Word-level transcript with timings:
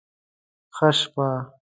ښه 0.75 0.89
شپه 0.99 1.27